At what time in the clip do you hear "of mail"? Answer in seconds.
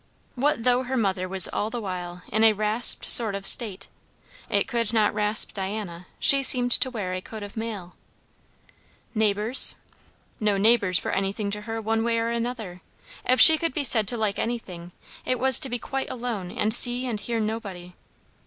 7.43-7.95